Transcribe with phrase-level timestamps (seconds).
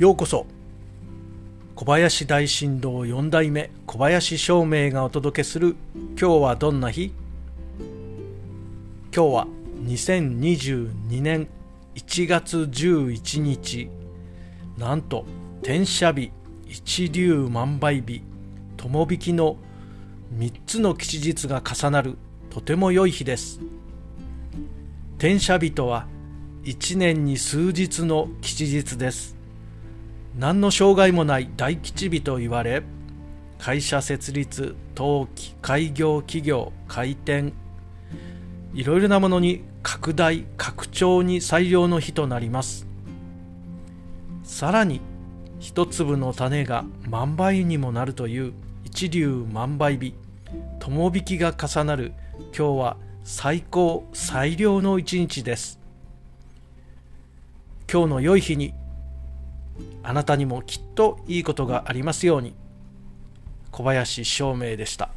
[0.00, 0.46] ようこそ。
[1.74, 5.76] 小林大震動4代目小林照明がお届けする
[6.18, 7.12] 「今日はどんな日?」
[9.14, 9.46] 今日は
[9.84, 11.48] 2022年
[11.96, 13.90] 1月11日。
[14.78, 15.26] なんと
[15.62, 16.32] 天赦日
[16.66, 18.22] 一粒万倍日
[18.78, 19.58] 友引きの
[20.34, 22.16] 3つの吉日が重なる
[22.48, 23.60] とても良い日です。
[25.18, 26.06] 天赦日とは
[26.64, 29.39] 1年に数日の吉日です。
[30.36, 32.82] 何の障害もない大吉日と言われ
[33.58, 37.52] 会社設立登記開業企業開店
[38.72, 42.86] いろいろなものに拡大拡張に最良の日となります。
[44.44, 45.00] さらに
[45.58, 48.52] 一粒の種が万倍にもなるという
[48.84, 50.14] 一粒万倍日
[50.78, 52.12] 友引きが重なる
[52.56, 55.78] 今日は最高最良の一日です。
[57.90, 58.72] 今日の良い日に
[60.02, 62.54] あなたにもきっといいことがありますように。
[63.70, 65.10] 小林照明でした。